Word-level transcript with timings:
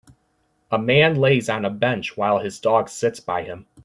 A 0.71 0.79
man 0.79 1.13
lays 1.17 1.47
on 1.47 1.63
a 1.63 1.69
bench 1.69 2.17
while 2.17 2.39
his 2.39 2.59
dog 2.59 2.89
sits 2.89 3.19
by 3.19 3.43
him. 3.43 3.67